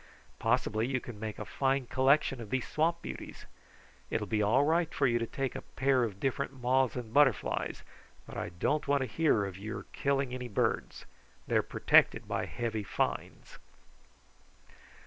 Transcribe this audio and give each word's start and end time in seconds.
Possibly 0.39 0.87
you 0.87 0.99
can 0.99 1.19
make 1.19 1.37
a 1.37 1.45
fine 1.45 1.85
collection 1.85 2.41
of 2.41 2.49
these 2.49 2.67
swamp 2.67 3.03
beauties. 3.03 3.45
It 4.09 4.19
will 4.19 4.25
be 4.25 4.41
all 4.41 4.63
right 4.63 4.91
for 4.91 5.05
you 5.05 5.19
to 5.19 5.27
take 5.27 5.55
a 5.55 5.61
pair 5.61 6.03
of 6.03 6.19
different 6.19 6.53
moths 6.59 6.95
and 6.95 7.13
butterflies, 7.13 7.83
but 8.25 8.35
I 8.35 8.49
don't 8.49 8.87
want 8.87 9.01
to 9.01 9.05
hear 9.07 9.45
of 9.45 9.59
your 9.59 9.83
killing 9.93 10.33
any 10.33 10.47
birds. 10.47 11.05
They 11.45 11.55
are 11.55 11.61
protected 11.61 12.27
by 12.27 12.47
heavy 12.47 12.83
fines." 12.83 13.59